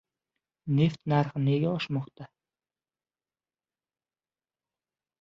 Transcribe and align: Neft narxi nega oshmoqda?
Neft 0.77 1.01
narxi 1.11 1.39
nega 1.43 1.69
oshmoqda? 1.75 2.25